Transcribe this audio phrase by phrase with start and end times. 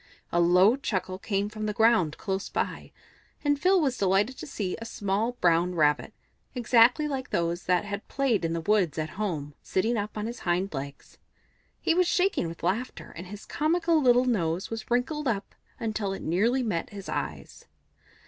[0.31, 2.91] A low chuckle came from the ground close by,
[3.45, 6.11] and Phil was delighted to see a small brown Rabbit,
[6.55, 10.39] exactly like those that had played in the woods at home, sitting up on his
[10.39, 11.19] hind legs.
[11.79, 16.23] He was shaking with laughter, and his comical little nose was wrinkled up until it
[16.23, 17.65] nearly met his eyes.